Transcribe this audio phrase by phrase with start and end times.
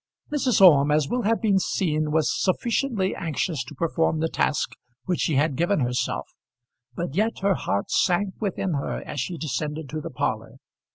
[0.33, 0.61] Mrs.
[0.61, 4.71] Orme, as will have been seen, was sufficiently anxious to perform the task
[5.05, 6.27] which she had given herself,
[6.95, 10.55] but yet her heart sank within her as she descended to the parlour.